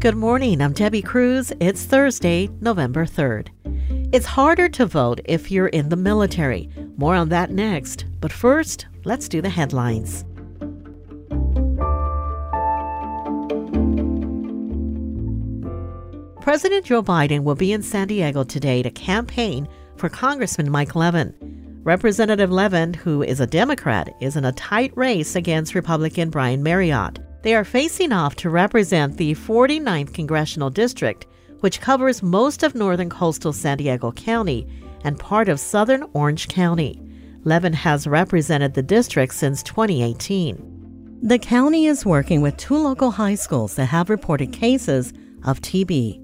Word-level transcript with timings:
Good 0.00 0.16
morning. 0.16 0.62
I'm 0.62 0.72
Debbie 0.72 1.02
Cruz. 1.02 1.52
It's 1.60 1.84
Thursday, 1.84 2.48
November 2.62 3.04
3rd. 3.04 3.48
It's 4.14 4.24
harder 4.24 4.66
to 4.70 4.86
vote 4.86 5.20
if 5.26 5.50
you're 5.50 5.66
in 5.66 5.90
the 5.90 5.96
military. 5.96 6.70
More 6.96 7.14
on 7.14 7.28
that 7.28 7.50
next. 7.50 8.06
But 8.18 8.32
first, 8.32 8.86
let's 9.04 9.28
do 9.28 9.42
the 9.42 9.50
headlines. 9.50 10.24
President 16.40 16.86
Joe 16.86 17.02
Biden 17.02 17.42
will 17.42 17.54
be 17.54 17.74
in 17.74 17.82
San 17.82 18.08
Diego 18.08 18.42
today 18.42 18.82
to 18.82 18.90
campaign 18.90 19.68
for 19.96 20.08
Congressman 20.08 20.70
Mike 20.70 20.94
Levin. 20.94 21.34
Representative 21.84 22.50
Levin, 22.50 22.94
who 22.94 23.22
is 23.22 23.38
a 23.38 23.46
Democrat, 23.46 24.14
is 24.22 24.34
in 24.34 24.46
a 24.46 24.52
tight 24.52 24.96
race 24.96 25.36
against 25.36 25.74
Republican 25.74 26.30
Brian 26.30 26.64
Maryott. 26.64 27.18
They 27.42 27.54
are 27.54 27.64
facing 27.64 28.12
off 28.12 28.36
to 28.36 28.50
represent 28.50 29.16
the 29.16 29.34
49th 29.34 30.12
Congressional 30.12 30.68
District, 30.68 31.26
which 31.60 31.80
covers 31.80 32.22
most 32.22 32.62
of 32.62 32.74
northern 32.74 33.08
coastal 33.08 33.52
San 33.52 33.78
Diego 33.78 34.12
County 34.12 34.66
and 35.04 35.18
part 35.18 35.48
of 35.48 35.58
southern 35.58 36.04
Orange 36.12 36.48
County. 36.48 37.00
Levin 37.44 37.72
has 37.72 38.06
represented 38.06 38.74
the 38.74 38.82
district 38.82 39.34
since 39.34 39.62
2018. 39.62 41.18
The 41.22 41.38
county 41.38 41.86
is 41.86 42.04
working 42.04 42.42
with 42.42 42.56
two 42.58 42.76
local 42.76 43.10
high 43.10 43.34
schools 43.34 43.74
that 43.76 43.86
have 43.86 44.10
reported 44.10 44.52
cases 44.52 45.12
of 45.44 45.62
TB. 45.62 46.22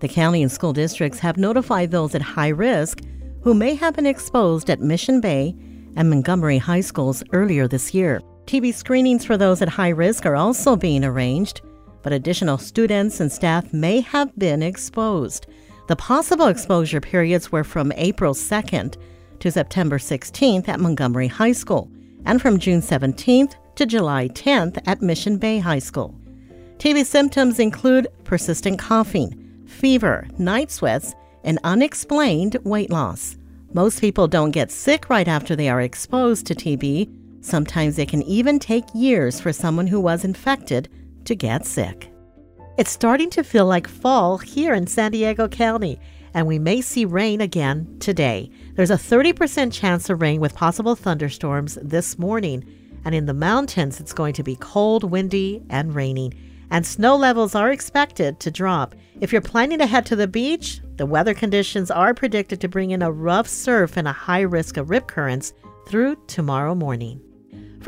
The 0.00 0.08
county 0.08 0.42
and 0.42 0.52
school 0.52 0.74
districts 0.74 1.18
have 1.20 1.38
notified 1.38 1.90
those 1.90 2.14
at 2.14 2.22
high 2.22 2.48
risk 2.48 3.00
who 3.42 3.54
may 3.54 3.74
have 3.74 3.94
been 3.96 4.06
exposed 4.06 4.68
at 4.68 4.80
Mission 4.80 5.20
Bay 5.22 5.54
and 5.96 6.10
Montgomery 6.10 6.58
high 6.58 6.82
schools 6.82 7.22
earlier 7.32 7.66
this 7.66 7.94
year. 7.94 8.20
TB 8.48 8.72
screenings 8.72 9.26
for 9.26 9.36
those 9.36 9.60
at 9.60 9.68
high 9.68 9.90
risk 9.90 10.24
are 10.24 10.34
also 10.34 10.74
being 10.74 11.04
arranged, 11.04 11.60
but 12.02 12.14
additional 12.14 12.56
students 12.56 13.20
and 13.20 13.30
staff 13.30 13.74
may 13.74 14.00
have 14.00 14.34
been 14.38 14.62
exposed. 14.62 15.46
The 15.86 15.96
possible 15.96 16.46
exposure 16.46 17.02
periods 17.02 17.52
were 17.52 17.62
from 17.62 17.92
April 17.96 18.32
2nd 18.32 18.96
to 19.40 19.50
September 19.50 19.98
16th 19.98 20.66
at 20.66 20.80
Montgomery 20.80 21.26
High 21.26 21.52
School 21.52 21.90
and 22.24 22.40
from 22.40 22.58
June 22.58 22.80
17th 22.80 23.52
to 23.74 23.84
July 23.84 24.28
10th 24.28 24.80
at 24.86 25.02
Mission 25.02 25.36
Bay 25.36 25.58
High 25.58 25.78
School. 25.78 26.18
TB 26.78 27.04
symptoms 27.04 27.58
include 27.58 28.08
persistent 28.24 28.78
coughing, 28.78 29.62
fever, 29.66 30.26
night 30.38 30.70
sweats, 30.70 31.14
and 31.44 31.58
unexplained 31.64 32.56
weight 32.64 32.88
loss. 32.88 33.36
Most 33.74 34.00
people 34.00 34.26
don't 34.26 34.52
get 34.52 34.70
sick 34.70 35.10
right 35.10 35.28
after 35.28 35.54
they 35.54 35.68
are 35.68 35.82
exposed 35.82 36.46
to 36.46 36.54
TB. 36.54 37.17
Sometimes 37.48 37.98
it 37.98 38.10
can 38.10 38.22
even 38.24 38.58
take 38.58 38.84
years 38.94 39.40
for 39.40 39.54
someone 39.54 39.86
who 39.86 40.00
was 40.00 40.22
infected 40.22 40.90
to 41.24 41.34
get 41.34 41.64
sick. 41.64 42.12
It's 42.76 42.90
starting 42.90 43.30
to 43.30 43.42
feel 43.42 43.64
like 43.64 43.88
fall 43.88 44.36
here 44.36 44.74
in 44.74 44.86
San 44.86 45.12
Diego 45.12 45.48
County, 45.48 45.98
and 46.34 46.46
we 46.46 46.58
may 46.58 46.82
see 46.82 47.06
rain 47.06 47.40
again 47.40 47.96
today. 48.00 48.50
There's 48.74 48.90
a 48.90 48.94
30% 48.94 49.72
chance 49.72 50.10
of 50.10 50.20
rain 50.20 50.42
with 50.42 50.54
possible 50.54 50.94
thunderstorms 50.94 51.78
this 51.80 52.18
morning, 52.18 52.64
and 53.06 53.14
in 53.14 53.24
the 53.24 53.32
mountains, 53.32 53.98
it's 53.98 54.12
going 54.12 54.34
to 54.34 54.42
be 54.42 54.56
cold, 54.56 55.02
windy, 55.02 55.62
and 55.70 55.94
raining 55.94 56.34
and 56.70 56.86
snow 56.86 57.16
levels 57.16 57.54
are 57.54 57.72
expected 57.72 58.40
to 58.40 58.50
drop. 58.50 58.94
If 59.20 59.32
you're 59.32 59.40
planning 59.40 59.78
to 59.78 59.86
head 59.86 60.04
to 60.06 60.16
the 60.16 60.28
beach, 60.28 60.80
the 60.96 61.06
weather 61.06 61.34
conditions 61.34 61.90
are 61.90 62.12
predicted 62.12 62.60
to 62.60 62.68
bring 62.68 62.90
in 62.90 63.02
a 63.02 63.10
rough 63.10 63.48
surf 63.48 63.96
and 63.96 64.06
a 64.06 64.12
high 64.12 64.42
risk 64.42 64.76
of 64.76 64.90
rip 64.90 65.06
currents 65.06 65.54
through 65.86 66.16
tomorrow 66.26 66.74
morning. 66.74 67.22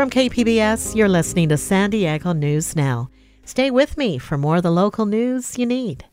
From 0.01 0.09
KPBS, 0.09 0.97
you're 0.97 1.11
listening 1.11 1.51
to 1.51 1.59
San 1.59 1.91
Diego 1.91 2.33
News 2.33 2.75
Now. 2.75 3.11
Stay 3.45 3.71
with 3.71 3.99
me 3.99 4.17
for 4.17 4.39
more 4.39 4.57
of 4.57 4.63
the 4.63 4.71
local 4.71 5.05
news 5.05 5.59
you 5.59 5.67
need. 5.67 6.07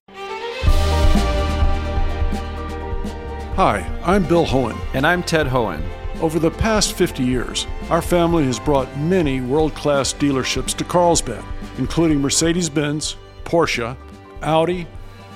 Hi, 3.55 3.89
I'm 4.03 4.27
Bill 4.27 4.45
Hoehn. 4.45 4.77
And 4.93 5.07
I'm 5.07 5.23
Ted 5.23 5.47
Hoehn. 5.47 5.81
Over 6.19 6.37
the 6.37 6.51
past 6.51 6.97
50 6.97 7.23
years, 7.23 7.65
our 7.89 8.01
family 8.01 8.43
has 8.43 8.59
brought 8.59 8.93
many 8.97 9.39
world 9.39 9.73
class 9.73 10.13
dealerships 10.13 10.75
to 10.75 10.83
Carlsbad 10.83 11.45
including 11.77 12.19
Mercedes 12.19 12.69
Benz, 12.69 13.15
Porsche, 13.45 13.95
Audi, 14.41 14.85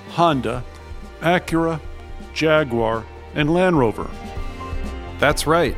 Honda, 0.10 0.62
Acura, 1.22 1.80
Jaguar, 2.34 3.06
and 3.34 3.54
Land 3.54 3.80
Rover. 3.80 4.12
That's 5.20 5.48
right. 5.48 5.78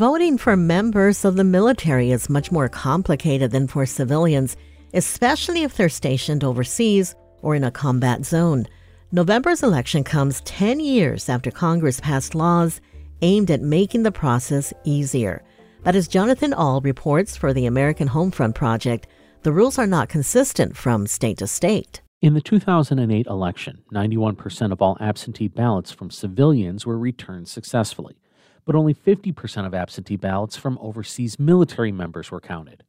Voting 0.00 0.38
for 0.38 0.56
members 0.56 1.26
of 1.26 1.36
the 1.36 1.44
military 1.44 2.10
is 2.10 2.30
much 2.30 2.50
more 2.50 2.70
complicated 2.70 3.50
than 3.50 3.66
for 3.66 3.84
civilians, 3.84 4.56
especially 4.94 5.62
if 5.62 5.76
they're 5.76 5.90
stationed 5.90 6.42
overseas 6.42 7.14
or 7.42 7.54
in 7.54 7.64
a 7.64 7.70
combat 7.70 8.24
zone. 8.24 8.66
November's 9.12 9.62
election 9.62 10.02
comes 10.02 10.40
10 10.46 10.80
years 10.80 11.28
after 11.28 11.50
Congress 11.50 12.00
passed 12.00 12.34
laws 12.34 12.80
aimed 13.20 13.50
at 13.50 13.60
making 13.60 14.02
the 14.02 14.10
process 14.10 14.72
easier. 14.84 15.42
But 15.84 15.94
as 15.94 16.08
Jonathan 16.08 16.54
Ahl 16.54 16.80
reports 16.80 17.36
for 17.36 17.52
the 17.52 17.66
American 17.66 18.08
Homefront 18.08 18.54
Project, 18.54 19.06
the 19.42 19.52
rules 19.52 19.78
are 19.78 19.86
not 19.86 20.08
consistent 20.08 20.78
from 20.78 21.06
state 21.06 21.36
to 21.36 21.46
state. 21.46 22.00
In 22.22 22.32
the 22.32 22.40
2008 22.40 23.26
election, 23.26 23.82
91% 23.92 24.72
of 24.72 24.80
all 24.80 24.96
absentee 24.98 25.48
ballots 25.48 25.90
from 25.90 26.10
civilians 26.10 26.86
were 26.86 26.98
returned 26.98 27.48
successfully, 27.48 28.16
but 28.64 28.74
only 28.74 28.94
50% 28.94 29.66
of 29.66 29.74
absentee 29.74 30.16
ballots 30.16 30.56
from 30.56 30.78
overseas 30.80 31.38
military 31.38 31.92
members 31.92 32.30
were 32.30 32.40
counted. 32.40 32.84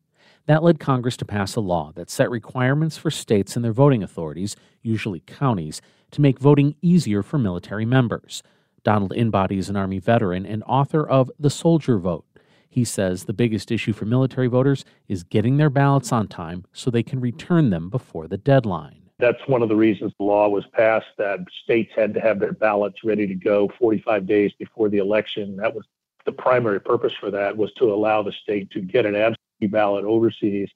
That 0.47 0.63
led 0.63 0.79
Congress 0.79 1.17
to 1.17 1.25
pass 1.25 1.55
a 1.55 1.61
law 1.61 1.91
that 1.95 2.09
set 2.09 2.29
requirements 2.29 2.97
for 2.97 3.11
states 3.11 3.55
and 3.55 3.63
their 3.63 3.73
voting 3.73 4.03
authorities, 4.03 4.55
usually 4.81 5.21
counties, 5.21 5.81
to 6.11 6.21
make 6.21 6.39
voting 6.39 6.75
easier 6.81 7.23
for 7.23 7.37
military 7.37 7.85
members. 7.85 8.43
Donald 8.83 9.11
Inbody 9.11 9.57
is 9.57 9.69
an 9.69 9.75
Army 9.75 9.99
veteran 9.99 10.45
and 10.45 10.63
author 10.63 11.07
of 11.07 11.29
The 11.39 11.49
Soldier 11.49 11.99
Vote. 11.99 12.25
He 12.67 12.83
says 12.83 13.25
the 13.25 13.33
biggest 13.33 13.71
issue 13.71 13.93
for 13.93 14.05
military 14.05 14.47
voters 14.47 14.85
is 15.07 15.23
getting 15.23 15.57
their 15.57 15.69
ballots 15.69 16.11
on 16.11 16.27
time 16.27 16.65
so 16.73 16.89
they 16.89 17.03
can 17.03 17.19
return 17.19 17.69
them 17.69 17.89
before 17.89 18.27
the 18.27 18.37
deadline. 18.37 19.00
That's 19.21 19.47
one 19.47 19.61
of 19.61 19.69
the 19.69 19.75
reasons 19.75 20.13
the 20.17 20.25
law 20.25 20.49
was 20.49 20.65
passed 20.73 21.05
that 21.19 21.39
states 21.63 21.91
had 21.95 22.15
to 22.15 22.19
have 22.19 22.39
their 22.39 22.53
ballots 22.53 23.03
ready 23.03 23.27
to 23.27 23.35
go 23.35 23.71
45 23.77 24.25
days 24.25 24.51
before 24.57 24.89
the 24.89 24.97
election. 24.97 25.55
That 25.57 25.75
was 25.75 25.85
the 26.25 26.31
primary 26.31 26.81
purpose 26.81 27.13
for 27.19 27.29
that 27.29 27.55
was 27.55 27.71
to 27.73 27.93
allow 27.93 28.23
the 28.23 28.31
state 28.31 28.71
to 28.71 28.81
get 28.81 29.05
an 29.05 29.15
absentee 29.15 29.67
ballot 29.69 30.05
overseas, 30.05 30.69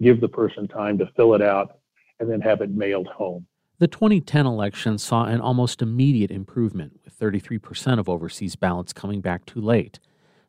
give 0.00 0.20
the 0.20 0.28
person 0.28 0.68
time 0.68 0.96
to 0.98 1.10
fill 1.16 1.34
it 1.34 1.42
out, 1.42 1.78
and 2.20 2.30
then 2.30 2.40
have 2.40 2.60
it 2.60 2.70
mailed 2.70 3.08
home. 3.08 3.44
The 3.80 3.88
2010 3.88 4.46
election 4.46 4.98
saw 4.98 5.24
an 5.24 5.40
almost 5.40 5.82
immediate 5.82 6.30
improvement, 6.30 7.00
with 7.04 7.18
33% 7.18 7.98
of 7.98 8.08
overseas 8.08 8.54
ballots 8.54 8.92
coming 8.92 9.20
back 9.20 9.44
too 9.44 9.60
late. 9.60 9.98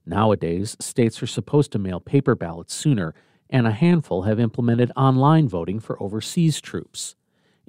Nowadays, 0.06 0.78
states 0.80 1.22
are 1.24 1.28
supposed 1.28 1.72
to 1.72 1.80
mail 1.80 2.00
paper 2.00 2.36
ballots 2.36 2.75
sooner, 2.75 3.16
and 3.50 3.66
a 3.66 3.72
handful 3.72 4.24
have 4.24 4.40
implemented 4.40 4.92
online 4.96 5.48
voting 5.48 5.80
for 5.80 6.01
overseas 6.01 6.62
troops. 6.62 7.16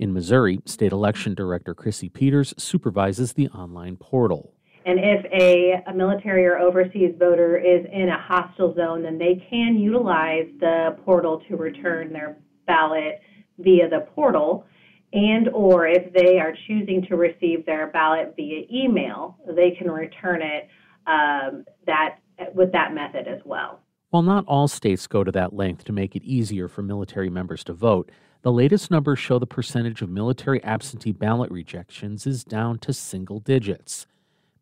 In 0.01 0.15
Missouri, 0.15 0.61
State 0.65 0.93
Election 0.93 1.35
Director 1.35 1.75
Chrissy 1.75 2.09
Peters 2.09 2.55
supervises 2.57 3.35
the 3.35 3.49
online 3.51 3.97
portal. 3.99 4.55
And 4.87 4.99
if 4.99 5.27
a, 5.31 5.91
a, 5.91 5.95
military 5.95 6.47
or 6.47 6.59
overseas 6.59 7.15
voter 7.19 7.59
is 7.59 7.85
in 7.93 8.09
a 8.09 8.19
hostile 8.19 8.75
zone, 8.75 9.03
then 9.03 9.19
they 9.19 9.47
can 9.51 9.77
utilize 9.77 10.47
the 10.59 10.97
portal 11.05 11.43
to 11.49 11.57
return 11.57 12.15
their 12.15 12.39
ballot 12.67 13.21
via 13.59 13.91
the 13.91 14.07
portal 14.15 14.65
and 15.13 15.49
or 15.49 15.87
if 15.87 16.13
they 16.15 16.39
are 16.39 16.55
choosing 16.67 17.05
to 17.09 17.17
receive 17.17 17.67
their 17.67 17.89
ballot 17.89 18.35
via 18.37 18.63
email, 18.73 19.37
they 19.55 19.73
can 19.73 19.91
return 19.91 20.41
it 20.41 20.69
um, 21.07 21.65
that 21.87 22.21
with 22.55 22.73
that 22.73 22.95
method 22.95 23.27
as 23.27 23.41
well. 23.45 23.81
While 24.11 24.23
not 24.23 24.45
all 24.47 24.67
states 24.67 25.07
go 25.07 25.25
to 25.25 25.33
that 25.33 25.53
length 25.53 25.85
to 25.85 25.93
make 25.93 26.17
it 26.17 26.23
easier 26.23 26.69
for 26.69 26.83
military 26.83 27.29
members 27.29 27.63
to 27.65 27.73
vote, 27.73 28.11
the 28.43 28.53
latest 28.53 28.91
numbers 28.91 29.19
show 29.19 29.39
the 29.39 29.47
percentage 29.47 30.01
of 30.01 30.09
military 30.09 30.63
absentee 30.65 31.13
ballot 31.13 31.51
rejections 31.51 32.27
is 32.27 32.43
down 32.43 32.79
to 32.79 32.93
single 32.93 33.39
digits. 33.41 34.07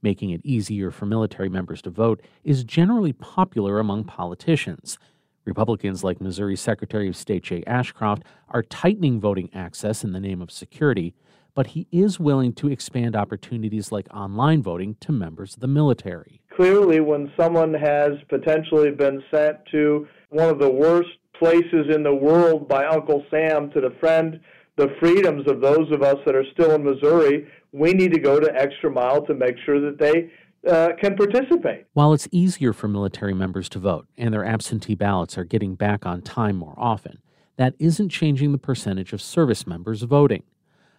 Making 0.03 0.31
it 0.31 0.41
easier 0.45 0.91
for 0.91 1.07
military 1.07 1.49
members 1.49 1.83
to 1.83 1.91
vote 1.91 2.21
is 2.43 2.65
generally 2.65 3.13
popular 3.13 3.79
among 3.79 4.05
politicians. 4.05 4.99
Republicans 5.45 6.05
like 6.05 6.21
Missouri 6.21 6.57
Secretary 6.57 7.09
of 7.09 7.17
State 7.17 7.45
Jay 7.45 7.63
Ashcroft 7.67 8.25
are 8.49 8.63
tightening 8.63 9.21
voting 9.21 9.49
access 9.55 10.05
in 10.05 10.13
the 10.13 10.21
name 10.21 10.43
of 10.43 10.51
security, 10.51 11.15
but 11.55 11.69
he 11.69 11.87
is 11.91 12.21
willing 12.21 12.53
to 12.55 12.69
expand 12.69 13.17
opportunities 13.17 13.91
like 13.91 14.07
online 14.15 14.63
voting 14.63 14.97
to 15.01 15.13
members 15.13 15.55
of 15.55 15.61
the 15.61 15.67
military. 15.67 16.41
Clearly, 16.55 17.01
when 17.01 17.33
someone 17.37 17.75
has 17.75 18.13
potentially 18.29 18.91
been 18.91 19.23
sent 19.31 19.57
to 19.71 20.07
one 20.31 20.49
of 20.49 20.59
the 20.59 20.71
worst 20.71 21.11
places 21.39 21.87
in 21.95 22.03
the 22.03 22.15
world 22.15 22.69
by 22.69 22.87
Uncle 22.87 23.25
Sam 23.31 23.71
to 23.71 23.81
defend 23.81 24.41
the 24.77 24.89
freedoms 25.01 25.49
of 25.51 25.61
those 25.61 25.91
of 25.91 26.03
us 26.03 26.17
that 26.25 26.37
are 26.37 26.45
still 26.53 26.73
in 26.73 26.85
Missouri, 26.85 27.49
we 27.73 27.93
need 27.93 28.13
to 28.13 28.21
go 28.21 28.39
to 28.39 28.55
extra 28.55 28.91
mile 28.91 29.25
to 29.27 29.35
make 29.35 29.57
sure 29.67 29.81
that 29.81 29.99
they 29.99 30.31
uh, 30.71 30.91
can 31.01 31.17
participate. 31.17 31.87
While 31.93 32.13
it's 32.13 32.29
easier 32.31 32.73
for 32.73 32.89
military 32.89 33.35
members 33.35 33.69
to 33.71 33.79
vote 33.79 34.07
and 34.17 34.33
their 34.33 34.45
absentee 34.45 34.95
ballots 34.95 35.37
are 35.37 35.45
getting 35.45 35.75
back 35.75 36.07
on 36.07 36.23
time 36.23 36.57
more 36.57 36.75
often, 36.77 37.19
that 37.57 37.75
isn't 37.79 38.11
changing 38.11 38.53
the 38.53 38.59
percentage 38.59 39.13
of 39.13 39.21
service 39.21 39.67
members 39.67 40.03
voting. 40.03 40.45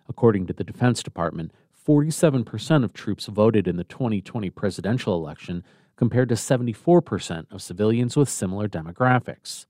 According 0.09 0.47
to 0.47 0.53
the 0.53 0.63
Defense 0.63 1.01
Department, 1.01 1.51
47% 1.87 2.83
of 2.83 2.93
troops 2.93 3.27
voted 3.27 3.67
in 3.67 3.77
the 3.77 3.83
2020 3.85 4.49
presidential 4.49 5.15
election 5.15 5.63
compared 5.95 6.29
to 6.29 6.35
74% 6.35 7.51
of 7.51 7.61
civilians 7.61 8.17
with 8.17 8.29
similar 8.29 8.67
demographics. 8.67 9.65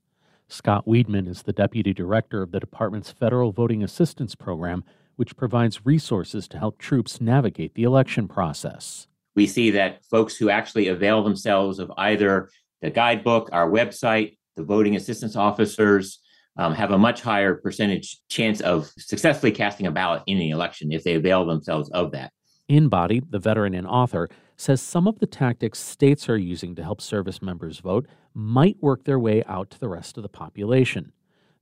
Scott 0.52 0.86
Wiedmann 0.86 1.28
is 1.28 1.42
the 1.42 1.52
deputy 1.52 1.94
director 1.94 2.42
of 2.42 2.50
the 2.50 2.58
department's 2.58 3.12
Federal 3.12 3.52
Voting 3.52 3.84
Assistance 3.84 4.34
Program, 4.34 4.82
which 5.14 5.36
provides 5.36 5.86
resources 5.86 6.48
to 6.48 6.58
help 6.58 6.78
troops 6.78 7.20
navigate 7.20 7.74
the 7.74 7.84
election 7.84 8.26
process. 8.26 9.06
We 9.36 9.46
see 9.46 9.70
that 9.70 10.04
folks 10.04 10.36
who 10.36 10.50
actually 10.50 10.88
avail 10.88 11.22
themselves 11.22 11.78
of 11.78 11.92
either 11.96 12.50
the 12.82 12.90
guidebook, 12.90 13.48
our 13.52 13.70
website, 13.70 14.38
the 14.56 14.64
voting 14.64 14.96
assistance 14.96 15.36
officers, 15.36 16.18
um, 16.56 16.74
have 16.74 16.90
a 16.90 16.98
much 16.98 17.22
higher 17.22 17.54
percentage 17.54 18.18
chance 18.28 18.60
of 18.60 18.90
successfully 18.98 19.52
casting 19.52 19.86
a 19.86 19.92
ballot 19.92 20.24
in 20.26 20.38
the 20.38 20.50
election 20.50 20.90
if 20.90 21.04
they 21.04 21.14
avail 21.14 21.46
themselves 21.46 21.88
of 21.90 22.10
that. 22.10 22.32
Inbody, 22.68 23.22
the 23.30 23.38
veteran 23.38 23.74
and 23.74 23.86
author, 23.86 24.28
says 24.60 24.82
some 24.82 25.08
of 25.08 25.18
the 25.18 25.26
tactics 25.26 25.78
states 25.78 26.28
are 26.28 26.36
using 26.36 26.74
to 26.74 26.82
help 26.82 27.00
service 27.00 27.40
members 27.40 27.78
vote 27.78 28.06
might 28.34 28.76
work 28.82 29.04
their 29.04 29.18
way 29.18 29.42
out 29.44 29.70
to 29.70 29.80
the 29.80 29.88
rest 29.88 30.16
of 30.16 30.22
the 30.22 30.28
population. 30.28 31.12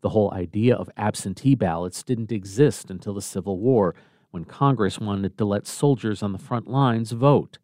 The 0.01 0.09
whole 0.09 0.33
idea 0.35 0.75
of 0.75 0.91
absentee 0.97 1.55
ballots 1.55 2.03
didn't 2.03 2.33
exist 2.33 2.91
until 2.91 3.15
the 3.15 3.23
Civil 3.23 3.59
War, 3.59 3.95
when 4.31 4.45
Congress 4.45 4.99
wanted 4.99 5.39
to 5.39 5.45
let 5.45 5.67
soldiers 5.67 6.23
on 6.23 6.33
the 6.33 6.39
front 6.39 6.69
lines 6.69 7.13
vote. 7.13 7.59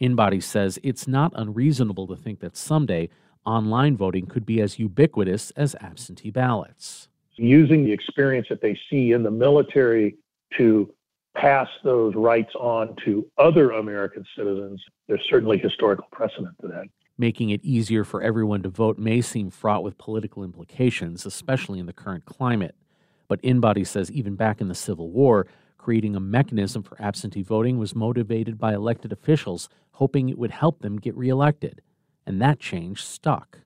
Inbody 0.00 0.42
says 0.42 0.78
it's 0.82 1.08
not 1.08 1.32
unreasonable 1.34 2.06
to 2.06 2.16
think 2.16 2.40
that 2.40 2.56
someday 2.56 3.08
online 3.44 3.96
voting 3.96 4.26
could 4.26 4.44
be 4.44 4.60
as 4.60 4.78
ubiquitous 4.78 5.52
as 5.52 5.74
absentee 5.80 6.30
ballots. 6.30 7.08
Using 7.36 7.84
the 7.84 7.92
experience 7.92 8.46
that 8.50 8.60
they 8.60 8.78
see 8.90 9.12
in 9.12 9.22
the 9.22 9.30
military 9.30 10.16
to 10.58 10.92
pass 11.40 11.68
those 11.84 12.14
rights 12.14 12.54
on 12.54 12.96
to 13.04 13.26
other 13.38 13.70
American 13.72 14.24
citizens, 14.36 14.82
there's 15.06 15.24
certainly 15.28 15.58
historical 15.58 16.06
precedent 16.10 16.54
to 16.60 16.68
that. 16.68 16.84
Making 17.18 17.50
it 17.50 17.64
easier 17.64 18.04
for 18.04 18.22
everyone 18.22 18.62
to 18.62 18.68
vote 18.68 18.98
may 18.98 19.20
seem 19.20 19.50
fraught 19.50 19.82
with 19.82 19.98
political 19.98 20.44
implications, 20.44 21.24
especially 21.24 21.78
in 21.78 21.86
the 21.86 21.92
current 21.92 22.26
climate. 22.26 22.74
But 23.28 23.42
Inbody 23.42 23.86
says 23.86 24.10
even 24.10 24.36
back 24.36 24.60
in 24.60 24.68
the 24.68 24.74
Civil 24.74 25.10
War, 25.10 25.46
creating 25.78 26.14
a 26.16 26.20
mechanism 26.20 26.82
for 26.82 27.00
absentee 27.00 27.42
voting 27.42 27.78
was 27.78 27.94
motivated 27.94 28.58
by 28.58 28.74
elected 28.74 29.12
officials 29.12 29.68
hoping 29.92 30.28
it 30.28 30.36
would 30.36 30.50
help 30.50 30.80
them 30.80 30.98
get 30.98 31.16
reelected. 31.16 31.80
And 32.26 32.40
that 32.42 32.60
change 32.60 33.02
stuck. 33.02 33.60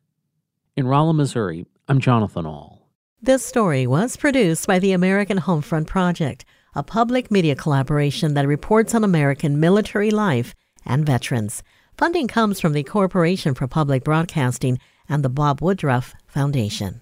In 0.76 0.86
Rolla, 0.86 1.12
Missouri, 1.12 1.66
I'm 1.88 1.98
Jonathan 1.98 2.46
Ahl. 2.46 2.88
This 3.20 3.44
story 3.44 3.86
was 3.86 4.16
produced 4.16 4.66
by 4.66 4.78
the 4.78 4.92
American 4.92 5.38
Homefront 5.38 5.86
Project 5.88 6.44
a 6.74 6.82
public 6.82 7.30
media 7.30 7.56
collaboration 7.56 8.34
that 8.34 8.46
reports 8.46 8.94
on 8.94 9.02
American 9.02 9.58
military 9.58 10.10
life 10.10 10.54
and 10.84 11.04
veterans. 11.04 11.62
Funding 11.98 12.28
comes 12.28 12.60
from 12.60 12.72
the 12.72 12.84
Corporation 12.84 13.54
for 13.54 13.66
Public 13.66 14.04
Broadcasting 14.04 14.78
and 15.08 15.24
the 15.24 15.28
Bob 15.28 15.60
Woodruff 15.60 16.14
Foundation. 16.26 17.00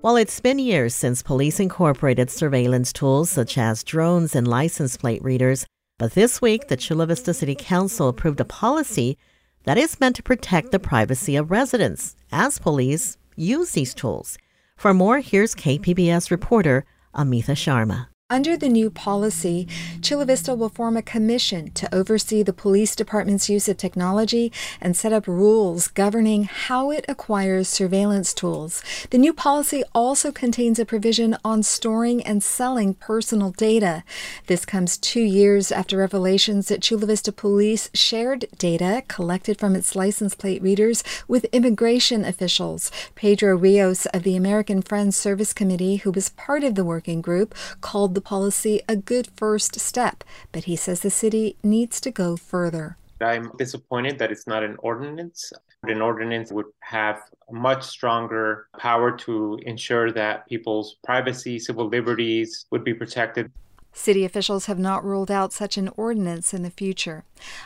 While 0.00 0.16
it's 0.16 0.40
been 0.40 0.58
years 0.58 0.94
since 0.94 1.22
police 1.22 1.60
incorporated 1.60 2.30
surveillance 2.30 2.90
tools 2.90 3.30
such 3.30 3.58
as 3.58 3.84
drones 3.84 4.34
and 4.34 4.48
license 4.48 4.96
plate 4.96 5.22
readers, 5.22 5.66
but 5.98 6.14
this 6.14 6.40
week 6.40 6.68
the 6.68 6.76
Chula 6.78 7.04
Vista 7.04 7.34
City 7.34 7.54
Council 7.54 8.08
approved 8.08 8.40
a 8.40 8.46
policy 8.46 9.18
that 9.64 9.76
is 9.76 10.00
meant 10.00 10.16
to 10.16 10.22
protect 10.22 10.72
the 10.72 10.78
privacy 10.78 11.36
of 11.36 11.50
residents 11.50 12.16
as 12.32 12.58
police 12.58 13.18
use 13.36 13.72
these 13.72 13.92
tools. 13.92 14.38
For 14.80 14.94
more, 14.94 15.18
here's 15.20 15.54
KPBS 15.54 16.30
reporter 16.30 16.86
Amita 17.14 17.52
Sharma. 17.52 18.09
Under 18.32 18.56
the 18.56 18.68
new 18.68 18.90
policy, 18.90 19.66
Chula 20.02 20.24
Vista 20.24 20.54
will 20.54 20.68
form 20.68 20.96
a 20.96 21.02
commission 21.02 21.72
to 21.72 21.92
oversee 21.92 22.44
the 22.44 22.52
police 22.52 22.94
department's 22.94 23.50
use 23.50 23.68
of 23.68 23.76
technology 23.76 24.52
and 24.80 24.96
set 24.96 25.12
up 25.12 25.26
rules 25.26 25.88
governing 25.88 26.44
how 26.44 26.92
it 26.92 27.04
acquires 27.08 27.66
surveillance 27.68 28.32
tools. 28.32 28.84
The 29.10 29.18
new 29.18 29.32
policy 29.32 29.82
also 29.96 30.30
contains 30.30 30.78
a 30.78 30.84
provision 30.84 31.36
on 31.44 31.64
storing 31.64 32.22
and 32.22 32.40
selling 32.40 32.94
personal 32.94 33.50
data. 33.50 34.04
This 34.46 34.64
comes 34.64 34.96
two 34.96 35.22
years 35.22 35.72
after 35.72 35.96
revelations 35.96 36.68
that 36.68 36.82
Chula 36.82 37.06
Vista 37.06 37.32
police 37.32 37.90
shared 37.94 38.44
data 38.58 39.02
collected 39.08 39.58
from 39.58 39.74
its 39.74 39.96
license 39.96 40.36
plate 40.36 40.62
readers 40.62 41.02
with 41.26 41.46
immigration 41.46 42.24
officials. 42.24 42.92
Pedro 43.16 43.56
Rios 43.56 44.06
of 44.06 44.22
the 44.22 44.36
American 44.36 44.82
Friends 44.82 45.16
Service 45.16 45.52
Committee, 45.52 45.96
who 45.96 46.12
was 46.12 46.28
part 46.28 46.62
of 46.62 46.76
the 46.76 46.84
working 46.84 47.20
group, 47.20 47.56
called 47.80 48.19
the 48.20 48.28
policy 48.28 48.82
a 48.86 48.96
good 48.96 49.28
first 49.34 49.80
step, 49.80 50.24
but 50.52 50.64
he 50.64 50.76
says 50.76 51.00
the 51.00 51.10
city 51.10 51.56
needs 51.62 52.00
to 52.02 52.10
go 52.10 52.36
further. 52.36 52.96
I'm 53.20 53.50
disappointed 53.56 54.18
that 54.18 54.30
it's 54.30 54.46
not 54.46 54.62
an 54.62 54.76
ordinance. 54.80 55.52
An 55.84 56.02
ordinance 56.02 56.52
would 56.52 56.66
have 56.80 57.18
much 57.50 57.82
stronger 57.82 58.66
power 58.78 59.16
to 59.24 59.58
ensure 59.64 60.12
that 60.12 60.46
people's 60.48 60.96
privacy, 61.02 61.58
civil 61.58 61.88
liberties 61.88 62.66
would 62.70 62.84
be 62.84 62.92
protected. 62.92 63.50
City 63.92 64.24
officials 64.24 64.66
have 64.66 64.78
not 64.78 65.02
ruled 65.02 65.30
out 65.30 65.52
such 65.52 65.78
an 65.78 65.88
ordinance 65.96 66.52
in 66.52 66.62
the 66.62 66.70
future. 66.70 67.24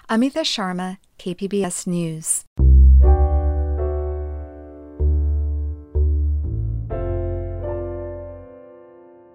Amita 0.08 0.40
Sharma, 0.40 0.98
KPBS 1.18 1.86
News. 1.86 2.44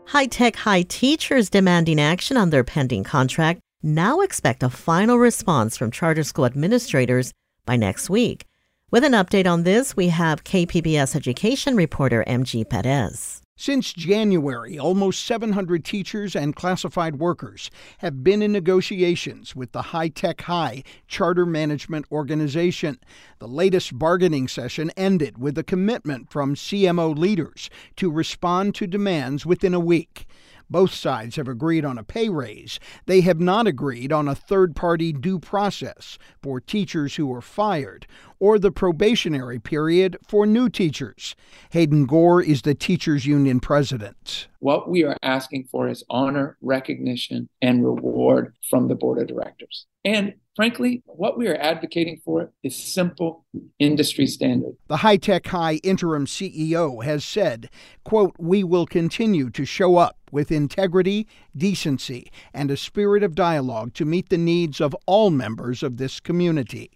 High 0.10 0.26
Tech 0.26 0.56
High 0.56 0.82
teachers 0.82 1.52
demanding 1.52 2.02
action 2.02 2.36
on 2.36 2.50
their 2.50 2.64
pending 2.64 3.04
contract 3.04 3.60
now 3.84 4.22
expect 4.22 4.64
a 4.64 4.70
final 4.72 5.20
response 5.20 5.78
from 5.78 5.92
charter 5.92 6.24
school 6.24 6.48
administrators 6.48 7.32
by 7.68 7.76
next 7.76 8.10
week. 8.10 8.46
With 8.90 9.04
an 9.04 9.12
update 9.12 9.46
on 9.46 9.62
this, 9.62 9.96
we 9.96 10.08
have 10.08 10.44
KPBS 10.44 11.16
education 11.16 11.76
reporter 11.76 12.24
MG 12.26 12.68
Perez. 12.68 13.44
Since 13.62 13.92
January, 13.92 14.80
almost 14.80 15.26
700 15.26 15.84
teachers 15.84 16.34
and 16.34 16.56
classified 16.56 17.18
workers 17.18 17.70
have 17.98 18.24
been 18.24 18.42
in 18.42 18.54
negotiations 18.54 19.54
with 19.54 19.74
the 19.74 19.82
High 19.82 20.08
Tech 20.08 20.44
High 20.44 20.82
Charter 21.10 21.46
Management 21.46 22.06
Organization. 22.10 23.00
The 23.40 23.50
latest 23.50 24.00
bargaining 24.00 24.48
session 24.48 24.94
ended 24.96 25.40
with 25.40 25.58
a 25.58 25.66
commitment 25.66 26.32
from 26.32 26.56
CMO 26.56 27.14
leaders 27.18 27.70
to 27.98 28.10
respond 28.10 28.76
to 28.76 28.88
demands 28.88 29.46
within 29.46 29.74
a 29.74 29.80
week. 29.82 30.26
Both 30.70 30.94
sides 30.94 31.36
have 31.36 31.48
agreed 31.48 31.84
on 31.84 31.98
a 31.98 32.04
pay 32.04 32.30
raise. 32.30 32.80
They 33.06 33.22
have 33.22 33.40
not 33.40 33.66
agreed 33.66 34.14
on 34.14 34.28
a 34.28 34.36
third 34.36 34.76
party 34.76 35.12
due 35.12 35.40
process 35.40 36.18
for 36.42 36.60
teachers 36.60 37.16
who 37.16 37.34
are 37.34 37.42
fired 37.42 38.06
or 38.40 38.60
the 38.60 38.72
probationary 38.72 39.60
period 39.60 40.18
for 40.28 40.46
new 40.46 40.70
teachers. 40.70 41.36
Hayden 41.72 42.06
Gore 42.06 42.42
is 42.42 42.62
the 42.62 42.76
teachers 42.76 43.26
union 43.26 43.60
president. 43.60 44.48
What 44.60 44.90
we 44.90 45.04
are 45.04 45.18
asking 45.24 45.68
for 45.72 45.90
is 45.90 46.04
honor, 46.10 46.58
recognition, 46.62 47.50
and 47.62 47.84
reward 47.84 48.54
from 48.70 48.88
the 48.88 48.96
board 48.96 49.20
of 49.20 49.28
directors. 49.28 49.88
And 50.06 50.36
frankly, 50.56 51.04
what 51.06 51.38
we 51.38 51.48
are 51.48 51.58
advocating 51.58 52.22
for 52.24 52.52
is 52.64 52.76
simple 52.76 53.46
industry 53.80 54.28
standard. 54.28 54.78
The 54.88 54.98
High 54.98 55.18
Tech 55.18 55.48
High 55.48 55.76
interim 55.84 56.26
CEO 56.26 57.04
has 57.04 57.26
said, 57.26 57.70
quote, 58.06 58.34
"We 58.40 58.64
will 58.64 58.86
continue 58.86 59.50
to 59.50 59.66
show 59.66 59.98
up 59.98 60.18
with 60.32 60.52
integrity, 60.52 61.28
decency, 61.56 62.32
and 62.54 62.72
a 62.72 62.78
spirit 62.78 63.24
of 63.24 63.36
dialogue 63.36 63.94
to 63.96 64.06
meet 64.06 64.30
the 64.30 64.38
needs 64.38 64.80
of 64.80 64.96
all 65.06 65.32
members 65.32 65.84
of 65.84 65.98
this 65.98 66.20
community." 66.22 66.92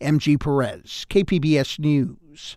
MG 0.00 0.36
Perez, 0.36 1.06
KPBS 1.08 1.78
News. 1.78 2.56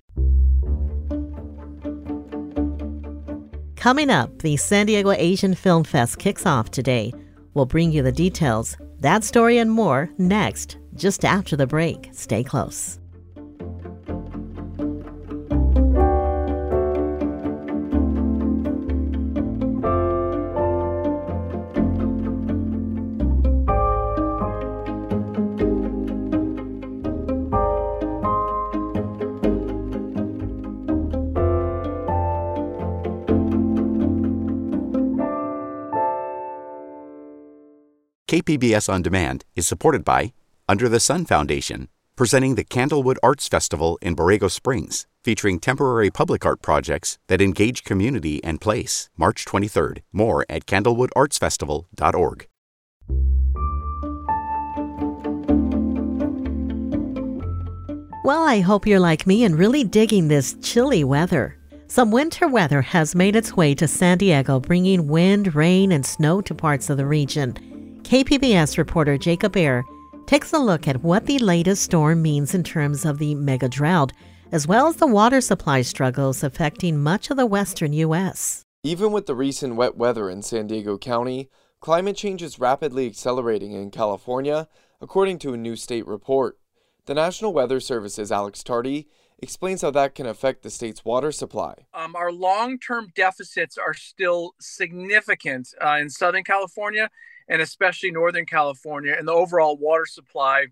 Coming 3.75 4.09
up, 4.11 4.41
the 4.43 4.57
San 4.57 4.85
Diego 4.85 5.11
Asian 5.11 5.55
Film 5.55 5.83
Fest 5.83 6.19
kicks 6.19 6.45
off 6.45 6.69
today. 6.69 7.11
We'll 7.53 7.65
bring 7.65 7.91
you 7.91 8.03
the 8.03 8.11
details, 8.11 8.77
that 9.01 9.25
story 9.25 9.57
and 9.57 9.69
more 9.69 10.09
next, 10.17 10.77
just 10.95 11.25
after 11.25 11.57
the 11.57 11.67
break. 11.67 12.09
Stay 12.13 12.43
close. 12.43 13.00
KPBS 38.31 38.87
On 38.87 39.01
Demand 39.01 39.43
is 39.57 39.67
supported 39.67 40.05
by 40.05 40.31
Under 40.69 40.87
the 40.87 41.01
Sun 41.01 41.25
Foundation, 41.25 41.89
presenting 42.15 42.55
the 42.55 42.63
Candlewood 42.63 43.17
Arts 43.21 43.49
Festival 43.49 43.99
in 44.01 44.15
Borrego 44.15 44.49
Springs, 44.49 45.05
featuring 45.21 45.59
temporary 45.59 46.09
public 46.09 46.45
art 46.45 46.61
projects 46.61 47.17
that 47.27 47.41
engage 47.41 47.83
community 47.83 48.41
and 48.41 48.61
place. 48.61 49.09
March 49.17 49.43
23rd. 49.43 49.97
More 50.13 50.45
at 50.47 50.65
candlewoodartsfestival.org. 50.65 52.47
Well, 58.23 58.43
I 58.43 58.61
hope 58.61 58.87
you're 58.87 59.01
like 59.01 59.27
me 59.27 59.43
and 59.43 59.59
really 59.59 59.83
digging 59.83 60.29
this 60.29 60.55
chilly 60.61 61.03
weather. 61.03 61.57
Some 61.87 62.11
winter 62.11 62.47
weather 62.47 62.81
has 62.81 63.13
made 63.13 63.35
its 63.35 63.57
way 63.57 63.75
to 63.75 63.89
San 63.89 64.19
Diego, 64.19 64.61
bringing 64.61 65.09
wind, 65.09 65.53
rain, 65.53 65.91
and 65.91 66.05
snow 66.05 66.39
to 66.39 66.55
parts 66.55 66.89
of 66.89 66.95
the 66.95 67.05
region. 67.05 67.70
KPBS 68.03 68.77
reporter 68.77 69.17
Jacob 69.17 69.55
Aere 69.55 69.85
takes 70.25 70.51
a 70.53 70.59
look 70.59 70.87
at 70.87 71.03
what 71.03 71.25
the 71.25 71.39
latest 71.39 71.83
storm 71.83 72.21
means 72.21 72.53
in 72.53 72.63
terms 72.63 73.05
of 73.05 73.19
the 73.19 73.35
mega 73.35 73.69
drought, 73.69 74.11
as 74.51 74.67
well 74.67 74.87
as 74.87 74.97
the 74.97 75.07
water 75.07 75.39
supply 75.39 75.81
struggles 75.81 76.43
affecting 76.43 77.01
much 77.01 77.29
of 77.29 77.37
the 77.37 77.45
western 77.45 77.93
U.S. 77.93 78.65
Even 78.83 79.11
with 79.11 79.27
the 79.27 79.35
recent 79.35 79.75
wet 79.75 79.95
weather 79.95 80.29
in 80.29 80.41
San 80.41 80.67
Diego 80.67 80.97
County, 80.97 81.49
climate 81.79 82.17
change 82.17 82.41
is 82.41 82.59
rapidly 82.59 83.07
accelerating 83.07 83.71
in 83.71 83.91
California, 83.91 84.67
according 84.99 85.39
to 85.39 85.53
a 85.53 85.57
new 85.57 85.75
state 85.75 86.05
report. 86.05 86.57
The 87.05 87.13
National 87.13 87.53
Weather 87.53 87.79
Service's 87.79 88.31
Alex 88.31 88.63
Tardy 88.63 89.07
explains 89.39 89.81
how 89.81 89.91
that 89.91 90.15
can 90.15 90.25
affect 90.25 90.63
the 90.63 90.69
state's 90.69 91.03
water 91.03 91.31
supply. 91.31 91.85
Um, 91.93 92.15
our 92.15 92.31
long 92.31 92.77
term 92.77 93.11
deficits 93.15 93.77
are 93.77 93.93
still 93.93 94.53
significant 94.59 95.69
uh, 95.83 95.97
in 95.99 96.09
Southern 96.09 96.43
California 96.43 97.09
and 97.51 97.61
especially 97.61 98.09
Northern 98.09 98.45
California, 98.45 99.13
and 99.15 99.27
the 99.27 99.33
overall 99.33 99.77
water 99.77 100.05
supply 100.05 100.67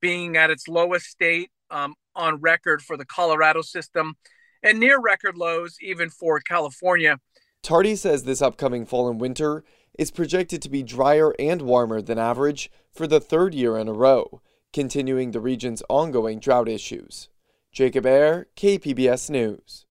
being 0.00 0.36
at 0.36 0.50
its 0.50 0.68
lowest 0.68 1.06
state 1.06 1.50
um, 1.70 1.94
on 2.14 2.36
record 2.36 2.82
for 2.82 2.96
the 2.96 3.06
Colorado 3.06 3.62
system 3.62 4.14
and 4.62 4.78
near 4.78 5.00
record 5.00 5.36
lows 5.36 5.78
even 5.80 6.10
for 6.10 6.38
California. 6.40 7.18
Tardy 7.62 7.96
says 7.96 8.24
this 8.24 8.42
upcoming 8.42 8.84
fall 8.84 9.08
and 9.08 9.20
winter 9.20 9.64
is 9.98 10.10
projected 10.10 10.60
to 10.62 10.68
be 10.68 10.82
drier 10.82 11.34
and 11.38 11.62
warmer 11.62 12.02
than 12.02 12.18
average 12.18 12.70
for 12.92 13.06
the 13.06 13.20
third 13.20 13.54
year 13.54 13.78
in 13.78 13.88
a 13.88 13.92
row 13.92 14.42
continuing 14.72 15.32
the 15.32 15.40
region's 15.40 15.82
ongoing 15.88 16.38
drought 16.38 16.68
issues. 16.68 17.28
Jacob 17.72 18.06
Aere, 18.06 18.46
KPBS 18.56 19.30
News. 19.30 19.86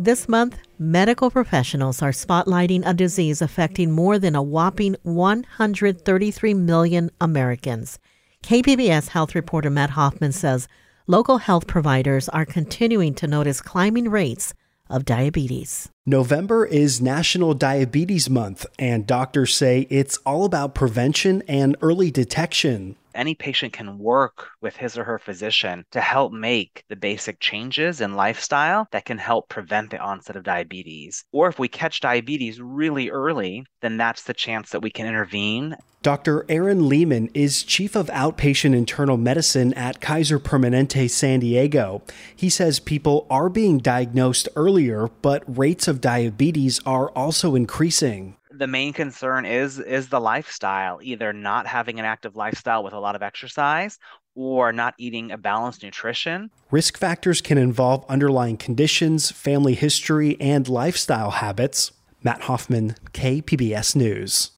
This 0.00 0.28
month, 0.28 0.60
medical 0.78 1.28
professionals 1.28 2.02
are 2.02 2.12
spotlighting 2.12 2.84
a 2.86 2.94
disease 2.94 3.42
affecting 3.42 3.90
more 3.90 4.16
than 4.16 4.36
a 4.36 4.42
whopping 4.42 4.94
133 5.02 6.54
million 6.54 7.10
Americans. 7.20 7.98
KPBS 8.44 9.08
health 9.08 9.34
reporter 9.34 9.70
Matt 9.70 9.90
Hoffman 9.90 10.30
says 10.30 10.68
local 11.08 11.38
health 11.38 11.66
providers 11.66 12.28
are 12.28 12.46
continuing 12.46 13.12
to 13.14 13.26
notice 13.26 13.60
climbing 13.60 14.08
rates 14.08 14.54
of 14.88 15.04
diabetes. 15.04 15.90
November 16.08 16.64
is 16.64 17.02
National 17.02 17.52
Diabetes 17.52 18.30
Month, 18.30 18.64
and 18.78 19.06
doctors 19.06 19.54
say 19.54 19.86
it's 19.90 20.16
all 20.24 20.46
about 20.46 20.74
prevention 20.74 21.42
and 21.46 21.76
early 21.82 22.10
detection. 22.10 22.96
Any 23.14 23.34
patient 23.34 23.74
can 23.74 23.98
work 23.98 24.48
with 24.62 24.74
his 24.74 24.96
or 24.96 25.04
her 25.04 25.18
physician 25.18 25.84
to 25.90 26.00
help 26.00 26.32
make 26.32 26.82
the 26.88 26.96
basic 26.96 27.40
changes 27.40 28.00
in 28.00 28.14
lifestyle 28.14 28.88
that 28.90 29.04
can 29.04 29.18
help 29.18 29.50
prevent 29.50 29.90
the 29.90 29.98
onset 29.98 30.36
of 30.36 30.44
diabetes. 30.44 31.26
Or 31.30 31.46
if 31.46 31.58
we 31.58 31.68
catch 31.68 32.00
diabetes 32.00 32.58
really 32.58 33.10
early, 33.10 33.66
then 33.82 33.98
that's 33.98 34.22
the 34.22 34.32
chance 34.32 34.70
that 34.70 34.80
we 34.80 34.88
can 34.88 35.06
intervene 35.06 35.76
Dr. 36.00 36.46
Aaron 36.48 36.88
Lehman 36.88 37.28
is 37.34 37.64
Chief 37.64 37.96
of 37.96 38.06
Outpatient 38.06 38.72
Internal 38.72 39.16
Medicine 39.16 39.74
at 39.74 40.00
Kaiser 40.00 40.38
Permanente 40.38 41.10
San 41.10 41.40
Diego. 41.40 42.02
He 42.36 42.48
says 42.48 42.78
people 42.78 43.26
are 43.28 43.48
being 43.48 43.78
diagnosed 43.78 44.48
earlier, 44.54 45.08
but 45.22 45.42
rates 45.46 45.88
of 45.88 45.97
diabetes 46.00 46.80
are 46.86 47.10
also 47.10 47.54
increasing. 47.54 48.36
The 48.50 48.66
main 48.66 48.92
concern 48.92 49.44
is 49.44 49.78
is 49.78 50.08
the 50.08 50.20
lifestyle 50.20 50.98
either 51.02 51.32
not 51.32 51.66
having 51.66 51.98
an 51.98 52.04
active 52.04 52.34
lifestyle 52.34 52.82
with 52.82 52.92
a 52.92 52.98
lot 52.98 53.14
of 53.14 53.22
exercise 53.22 53.98
or 54.34 54.72
not 54.72 54.94
eating 54.98 55.32
a 55.32 55.38
balanced 55.38 55.82
nutrition. 55.82 56.50
Risk 56.70 56.96
factors 56.96 57.40
can 57.40 57.58
involve 57.58 58.04
underlying 58.08 58.56
conditions 58.56 59.30
family 59.30 59.74
history 59.74 60.40
and 60.40 60.68
lifestyle 60.68 61.32
habits. 61.32 61.92
Matt 62.22 62.42
hoffman 62.42 62.96
kpbs 63.12 63.94
news 63.94 64.52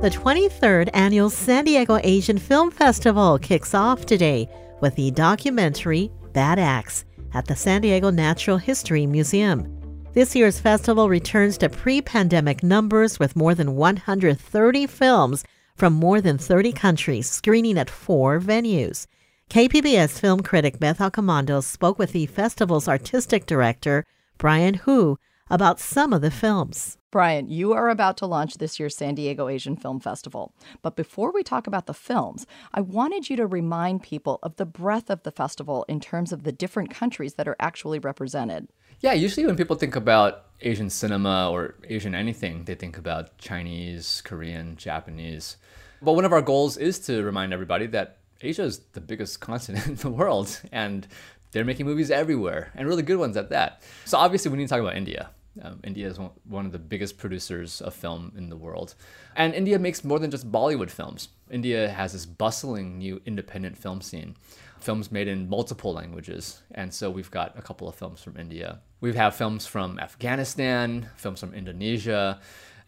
The 0.00 0.08
23rd 0.08 0.88
annual 0.94 1.28
San 1.28 1.66
Diego 1.66 1.98
Asian 2.02 2.38
Film 2.38 2.70
Festival 2.70 3.38
kicks 3.38 3.74
off 3.74 4.06
today 4.06 4.48
with 4.80 4.94
the 4.94 5.10
documentary 5.10 6.10
Bad 6.32 6.58
Axe 6.58 7.04
at 7.34 7.44
the 7.44 7.54
San 7.54 7.82
Diego 7.82 8.08
Natural 8.08 8.56
History 8.56 9.04
Museum. 9.04 9.68
This 10.14 10.34
year's 10.34 10.58
festival 10.58 11.10
returns 11.10 11.58
to 11.58 11.68
pre 11.68 12.00
pandemic 12.00 12.62
numbers 12.62 13.18
with 13.18 13.36
more 13.36 13.54
than 13.54 13.76
130 13.76 14.86
films 14.86 15.44
from 15.76 15.92
more 15.92 16.22
than 16.22 16.38
30 16.38 16.72
countries 16.72 17.28
screening 17.28 17.76
at 17.76 17.90
four 17.90 18.40
venues. 18.40 19.06
KPBS 19.50 20.18
film 20.18 20.40
critic 20.40 20.80
Beth 20.80 21.00
Accomando 21.00 21.62
spoke 21.62 21.98
with 21.98 22.12
the 22.12 22.24
festival's 22.24 22.88
artistic 22.88 23.44
director, 23.44 24.06
Brian 24.38 24.72
Hu, 24.72 25.18
about 25.50 25.80
some 25.80 26.12
of 26.12 26.22
the 26.22 26.30
films. 26.30 26.96
Brian, 27.10 27.48
you 27.48 27.72
are 27.72 27.88
about 27.88 28.16
to 28.18 28.26
launch 28.26 28.54
this 28.54 28.78
year's 28.78 28.96
San 28.96 29.16
Diego 29.16 29.48
Asian 29.48 29.74
Film 29.74 29.98
Festival. 29.98 30.54
But 30.80 30.94
before 30.94 31.32
we 31.32 31.42
talk 31.42 31.66
about 31.66 31.86
the 31.86 31.94
films, 31.94 32.46
I 32.72 32.80
wanted 32.80 33.28
you 33.28 33.34
to 33.36 33.48
remind 33.48 34.04
people 34.04 34.38
of 34.44 34.56
the 34.56 34.64
breadth 34.64 35.10
of 35.10 35.24
the 35.24 35.32
festival 35.32 35.84
in 35.88 35.98
terms 35.98 36.32
of 36.32 36.44
the 36.44 36.52
different 36.52 36.90
countries 36.90 37.34
that 37.34 37.48
are 37.48 37.56
actually 37.58 37.98
represented. 37.98 38.68
Yeah, 39.00 39.12
usually 39.12 39.44
when 39.44 39.56
people 39.56 39.74
think 39.74 39.96
about 39.96 40.44
Asian 40.60 40.88
cinema 40.88 41.50
or 41.50 41.74
Asian 41.88 42.14
anything, 42.14 42.64
they 42.64 42.76
think 42.76 42.96
about 42.96 43.36
Chinese, 43.38 44.22
Korean, 44.24 44.76
Japanese. 44.76 45.56
But 46.00 46.12
one 46.12 46.24
of 46.24 46.32
our 46.32 46.42
goals 46.42 46.76
is 46.76 47.00
to 47.00 47.24
remind 47.24 47.52
everybody 47.52 47.88
that 47.88 48.18
Asia 48.40 48.62
is 48.62 48.78
the 48.92 49.00
biggest 49.00 49.40
continent 49.48 49.86
in 49.86 49.94
the 49.96 50.10
world 50.10 50.60
and 50.70 51.08
they're 51.50 51.64
making 51.64 51.86
movies 51.86 52.12
everywhere 52.12 52.70
and 52.76 52.86
really 52.86 53.02
good 53.02 53.18
ones 53.18 53.36
at 53.36 53.50
that. 53.50 53.82
So 54.04 54.16
obviously 54.16 54.52
we 54.52 54.58
need 54.58 54.66
to 54.66 54.68
talk 54.68 54.80
about 54.80 54.96
India 54.96 55.30
um, 55.62 55.80
India 55.84 56.06
is 56.06 56.18
one 56.44 56.66
of 56.66 56.72
the 56.72 56.78
biggest 56.78 57.18
producers 57.18 57.80
of 57.80 57.94
film 57.94 58.32
in 58.36 58.48
the 58.48 58.56
world. 58.56 58.94
And 59.36 59.54
India 59.54 59.78
makes 59.78 60.04
more 60.04 60.18
than 60.18 60.30
just 60.30 60.50
Bollywood 60.50 60.90
films. 60.90 61.28
India 61.50 61.90
has 61.90 62.12
this 62.12 62.26
bustling 62.26 62.98
new 62.98 63.20
independent 63.26 63.76
film 63.76 64.00
scene, 64.00 64.36
films 64.78 65.10
made 65.10 65.26
in 65.28 65.48
multiple 65.48 65.92
languages. 65.92 66.62
And 66.72 66.94
so 66.94 67.10
we've 67.10 67.30
got 67.30 67.58
a 67.58 67.62
couple 67.62 67.88
of 67.88 67.94
films 67.94 68.22
from 68.22 68.36
India. 68.36 68.80
We 69.00 69.12
have 69.14 69.34
films 69.34 69.66
from 69.66 69.98
Afghanistan, 69.98 71.08
films 71.16 71.40
from 71.40 71.54
Indonesia, 71.54 72.40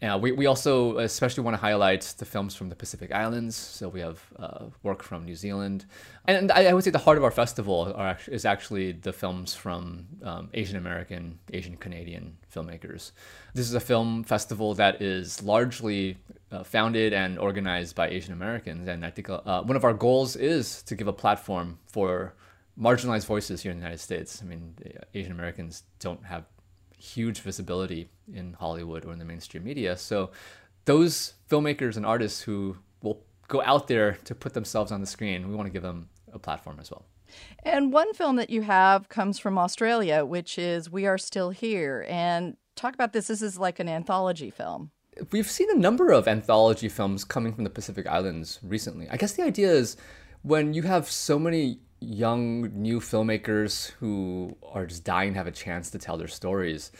yeah, 0.03 0.17
we, 0.17 0.33
we 0.33 0.47
also 0.47 0.97
especially 0.97 1.43
want 1.45 1.55
to 1.55 1.61
highlight 1.61 2.01
the 2.17 2.25
films 2.25 2.53
from 2.55 2.67
the 2.67 2.75
Pacific 2.75 3.13
Islands. 3.13 3.55
So 3.55 3.87
we 3.87 4.01
have 4.01 4.21
uh, 4.37 4.65
work 4.83 5.01
from 5.01 5.23
New 5.23 5.33
Zealand. 5.33 5.85
And 6.27 6.51
I, 6.51 6.65
I, 6.65 6.73
would 6.73 6.83
say 6.83 6.91
the 6.91 6.97
heart 6.97 7.17
of 7.17 7.23
our 7.23 7.31
festival 7.31 7.93
are, 7.95 8.17
is 8.27 8.43
actually 8.43 8.91
the 8.91 9.13
films 9.13 9.55
from 9.55 10.05
um, 10.21 10.49
Asian 10.53 10.75
American, 10.75 11.39
Asian 11.53 11.77
Canadian 11.77 12.35
filmmakers. 12.53 13.11
This 13.53 13.65
is 13.65 13.75
a 13.75 13.79
film 13.79 14.25
festival 14.25 14.73
that 14.73 15.01
is 15.01 15.41
largely 15.41 16.17
uh, 16.51 16.65
founded 16.65 17.13
and 17.13 17.39
organized 17.39 17.95
by 17.95 18.09
Asian 18.09 18.33
Americans. 18.33 18.89
And 18.89 19.05
I 19.05 19.09
think 19.09 19.29
uh, 19.29 19.63
one 19.63 19.77
of 19.77 19.85
our 19.85 19.93
goals 19.93 20.35
is 20.35 20.83
to 20.83 20.95
give 20.95 21.07
a 21.07 21.13
platform 21.13 21.79
for 21.87 22.33
marginalized 22.77 23.25
voices 23.25 23.61
here 23.61 23.71
in 23.71 23.77
the 23.77 23.83
United 23.83 24.01
States. 24.01 24.41
I 24.43 24.45
mean, 24.47 24.75
Asian 25.13 25.31
Americans 25.31 25.83
don't 25.99 26.25
have 26.25 26.43
huge 27.03 27.41
visibility 27.41 28.09
in 28.33 28.53
Hollywood 28.53 29.03
or 29.05 29.11
in 29.11 29.19
the 29.19 29.25
mainstream 29.25 29.63
media. 29.63 29.97
So 29.97 30.31
those 30.85 31.33
filmmakers 31.49 31.97
and 31.97 32.05
artists 32.05 32.41
who 32.41 32.77
will 33.01 33.21
go 33.49 33.61
out 33.61 33.87
there 33.87 34.13
to 34.23 34.33
put 34.33 34.53
themselves 34.53 34.91
on 34.91 35.01
the 35.01 35.07
screen, 35.07 35.49
we 35.49 35.55
want 35.55 35.67
to 35.67 35.73
give 35.73 35.83
them 35.83 36.07
a 36.31 36.39
platform 36.39 36.77
as 36.79 36.89
well. 36.89 37.05
And 37.63 37.91
one 37.91 38.13
film 38.13 38.37
that 38.37 38.49
you 38.49 38.61
have 38.61 39.09
comes 39.09 39.37
from 39.37 39.57
Australia, 39.57 40.23
which 40.23 40.57
is 40.57 40.89
We 40.89 41.05
Are 41.05 41.17
Still 41.17 41.49
Here. 41.49 42.05
And 42.07 42.55
talk 42.75 42.93
about 42.93 43.11
this. 43.11 43.27
This 43.27 43.41
is 43.41 43.57
like 43.57 43.79
an 43.79 43.89
anthology 43.89 44.49
film. 44.49 44.91
We've 45.31 45.49
seen 45.49 45.69
a 45.71 45.77
number 45.77 46.11
of 46.11 46.27
anthology 46.27 46.89
films 46.89 47.23
coming 47.23 47.53
from 47.53 47.65
the 47.65 47.69
Pacific 47.69 48.07
Islands 48.07 48.59
recently. 48.63 49.09
I 49.09 49.17
guess 49.17 49.33
the 49.33 49.43
idea 49.43 49.71
is 49.71 49.97
when 50.41 50.73
you 50.73 50.83
have 50.83 51.09
so 51.09 51.37
many 51.37 51.79
young 52.03 52.81
new 52.81 52.99
filmmakers 52.99 53.91
who 53.99 54.55
are 54.71 54.85
just 54.85 55.03
dying 55.03 55.33
to 55.33 55.37
have 55.37 55.47
a 55.47 55.51
chance 55.51 55.89
to 55.91 55.97
tell 55.97 56.17
their 56.17 56.27
stories 56.27 56.91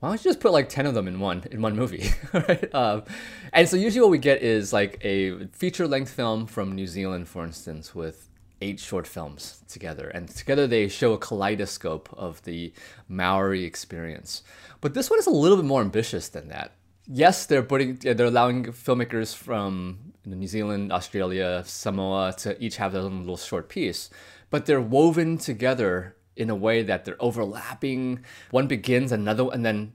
why 0.00 0.08
don't 0.08 0.24
you 0.24 0.30
just 0.30 0.40
put 0.40 0.52
like 0.52 0.68
10 0.68 0.86
of 0.86 0.94
them 0.94 1.06
in 1.06 1.20
one 1.20 1.44
in 1.50 1.60
one 1.60 1.76
movie 1.76 2.10
right? 2.32 2.74
Um, 2.74 3.04
and 3.52 3.68
so 3.68 3.76
usually 3.76 4.00
what 4.00 4.10
we 4.10 4.18
get 4.18 4.42
is 4.42 4.72
like 4.72 4.98
a 5.02 5.46
feature 5.48 5.86
length 5.86 6.12
film 6.12 6.46
from 6.46 6.72
new 6.72 6.86
zealand 6.86 7.28
for 7.28 7.44
instance 7.44 7.94
with 7.94 8.30
eight 8.62 8.80
short 8.80 9.06
films 9.06 9.62
together 9.68 10.08
and 10.08 10.28
together 10.28 10.66
they 10.66 10.88
show 10.88 11.12
a 11.12 11.18
kaleidoscope 11.18 12.08
of 12.16 12.42
the 12.44 12.72
maori 13.08 13.64
experience. 13.64 14.42
But 14.80 14.94
this 14.94 15.10
one 15.10 15.18
is 15.18 15.26
a 15.26 15.30
little 15.30 15.56
bit 15.56 15.66
more 15.66 15.80
ambitious 15.80 16.28
than 16.28 16.48
that. 16.48 16.72
Yes 17.06 17.46
they're 17.46 17.62
putting 17.62 17.96
they're 17.96 18.26
allowing 18.26 18.66
filmmakers 18.66 19.34
from 19.34 20.12
new 20.36 20.46
zealand 20.46 20.92
australia 20.92 21.62
samoa 21.66 22.32
to 22.36 22.62
each 22.62 22.76
have 22.76 22.92
their 22.92 23.02
own 23.02 23.20
little 23.20 23.36
short 23.36 23.68
piece 23.68 24.10
but 24.50 24.66
they're 24.66 24.80
woven 24.80 25.38
together 25.38 26.16
in 26.36 26.50
a 26.50 26.54
way 26.54 26.82
that 26.82 27.04
they're 27.04 27.22
overlapping. 27.22 28.24
One 28.50 28.66
begins, 28.66 29.12
another, 29.12 29.48
and 29.52 29.64
then 29.64 29.92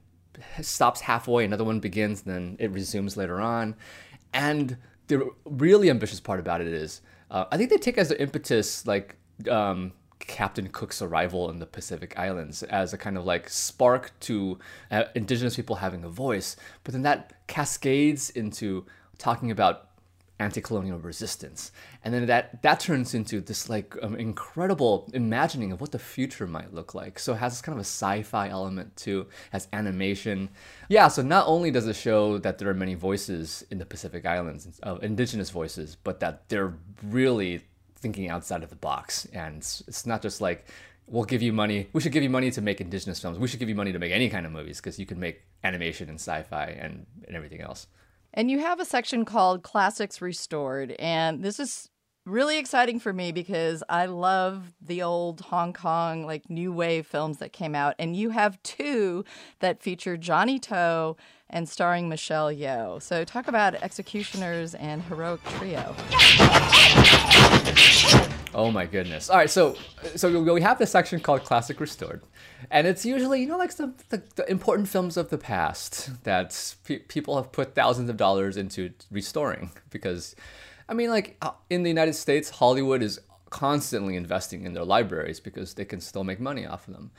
stops 0.62 1.02
halfway. 1.02 1.44
Another 1.44 1.64
one 1.64 1.80
begins, 1.80 2.24
and 2.24 2.34
then 2.34 2.56
it 2.58 2.70
resumes 2.70 3.16
later 3.16 3.40
on. 3.40 3.74
And 4.32 4.76
the 5.08 5.30
really 5.44 5.90
ambitious 5.90 6.20
part 6.20 6.40
about 6.40 6.60
it 6.60 6.68
is, 6.68 7.00
uh, 7.30 7.46
I 7.50 7.56
think 7.56 7.70
they 7.70 7.78
take 7.78 7.98
as 7.98 8.08
the 8.10 8.20
impetus 8.20 8.86
like 8.86 9.16
um, 9.50 9.92
Captain 10.20 10.68
Cook's 10.68 11.02
arrival 11.02 11.50
in 11.50 11.58
the 11.58 11.66
Pacific 11.66 12.18
Islands 12.18 12.62
as 12.62 12.92
a 12.92 12.98
kind 12.98 13.18
of 13.18 13.24
like 13.24 13.48
spark 13.50 14.12
to 14.20 14.58
uh, 14.90 15.04
indigenous 15.14 15.56
people 15.56 15.76
having 15.76 16.04
a 16.04 16.08
voice. 16.08 16.56
But 16.84 16.92
then 16.92 17.02
that 17.02 17.32
cascades 17.48 18.30
into 18.30 18.86
talking 19.18 19.50
about 19.50 19.85
anti-colonial 20.38 20.98
resistance. 20.98 21.72
And 22.04 22.12
then 22.12 22.26
that 22.26 22.62
that 22.62 22.80
turns 22.80 23.14
into 23.14 23.40
this 23.40 23.68
like 23.68 23.96
um, 24.02 24.16
incredible 24.16 25.08
imagining 25.14 25.72
of 25.72 25.80
what 25.80 25.92
the 25.92 25.98
future 25.98 26.46
might 26.46 26.74
look 26.74 26.94
like. 26.94 27.18
So 27.18 27.32
it 27.32 27.36
has 27.36 27.54
this 27.54 27.62
kind 27.62 27.74
of 27.74 27.80
a 27.80 27.88
sci-fi 27.88 28.48
element 28.48 28.96
too 28.96 29.26
has 29.52 29.68
animation. 29.72 30.50
Yeah 30.88 31.08
so 31.08 31.22
not 31.22 31.46
only 31.46 31.70
does 31.70 31.86
it 31.86 31.96
show 31.96 32.38
that 32.38 32.58
there 32.58 32.68
are 32.68 32.74
many 32.74 32.94
voices 32.94 33.64
in 33.70 33.78
the 33.78 33.86
pacific 33.86 34.26
islands 34.26 34.78
uh, 34.82 34.96
indigenous 34.96 35.50
voices 35.50 35.96
but 36.04 36.20
that 36.20 36.48
they're 36.48 36.74
really 37.02 37.62
thinking 37.96 38.28
outside 38.28 38.62
of 38.62 38.68
the 38.68 38.76
box. 38.76 39.26
And 39.32 39.58
it's, 39.58 39.82
it's 39.88 40.06
not 40.06 40.20
just 40.20 40.40
like 40.40 40.66
we'll 41.06 41.24
give 41.24 41.40
you 41.40 41.52
money 41.52 41.88
we 41.94 42.02
should 42.02 42.12
give 42.12 42.22
you 42.22 42.30
money 42.30 42.50
to 42.50 42.60
make 42.60 42.82
indigenous 42.82 43.20
films. 43.20 43.38
We 43.38 43.48
should 43.48 43.60
give 43.60 43.70
you 43.70 43.74
money 43.74 43.92
to 43.92 43.98
make 43.98 44.12
any 44.12 44.28
kind 44.28 44.44
of 44.44 44.52
movies 44.52 44.80
because 44.80 44.98
you 44.98 45.06
can 45.06 45.18
make 45.18 45.42
animation 45.64 46.10
and 46.10 46.20
sci-fi 46.20 46.66
and, 46.78 47.06
and 47.26 47.36
everything 47.36 47.62
else 47.62 47.86
and 48.36 48.50
you 48.50 48.58
have 48.58 48.78
a 48.78 48.84
section 48.84 49.24
called 49.24 49.62
Classics 49.62 50.20
Restored. 50.20 50.92
And 50.98 51.42
this 51.42 51.58
is 51.58 51.88
really 52.26 52.58
exciting 52.58 53.00
for 53.00 53.12
me 53.12 53.32
because 53.32 53.82
I 53.88 54.06
love 54.06 54.74
the 54.80 55.02
old 55.02 55.40
Hong 55.40 55.72
Kong, 55.72 56.26
like 56.26 56.50
new 56.50 56.70
wave 56.72 57.06
films 57.06 57.38
that 57.38 57.52
came 57.52 57.74
out. 57.74 57.94
And 57.98 58.14
you 58.14 58.30
have 58.30 58.62
two 58.62 59.24
that 59.60 59.80
feature 59.80 60.18
Johnnie 60.18 60.58
To 60.60 61.16
and 61.48 61.68
starring 61.68 62.08
Michelle 62.08 62.52
Yeoh. 62.52 63.00
So 63.00 63.24
talk 63.24 63.48
about 63.48 63.74
Executioners 63.76 64.74
and 64.74 65.02
Heroic 65.02 65.42
Trio. 65.44 65.94
Oh 68.56 68.70
my 68.70 68.86
goodness! 68.86 69.28
All 69.28 69.36
right, 69.36 69.50
so 69.50 69.76
so 70.14 70.42
we 70.42 70.62
have 70.62 70.78
this 70.78 70.90
section 70.90 71.20
called 71.20 71.44
Classic 71.44 71.78
Restored, 71.78 72.22
and 72.70 72.86
it's 72.86 73.04
usually 73.04 73.42
you 73.42 73.46
know 73.46 73.58
like 73.58 73.76
the, 73.76 73.92
the, 74.08 74.22
the 74.36 74.50
important 74.50 74.88
films 74.88 75.18
of 75.18 75.28
the 75.28 75.36
past 75.36 76.24
that 76.24 76.74
pe- 76.84 77.00
people 77.00 77.36
have 77.36 77.52
put 77.52 77.74
thousands 77.74 78.08
of 78.08 78.16
dollars 78.16 78.56
into 78.56 78.94
restoring 79.10 79.72
because, 79.90 80.34
I 80.88 80.94
mean 80.94 81.10
like 81.10 81.36
uh, 81.42 81.50
in 81.68 81.82
the 81.82 81.90
United 81.90 82.14
States, 82.14 82.48
Hollywood 82.48 83.02
is 83.02 83.20
constantly 83.50 84.16
investing 84.16 84.64
in 84.64 84.72
their 84.72 84.84
libraries 84.84 85.38
because 85.38 85.74
they 85.74 85.84
can 85.84 86.00
still 86.00 86.24
make 86.24 86.40
money 86.40 86.64
off 86.64 86.88
of 86.88 86.94
them. 86.94 87.10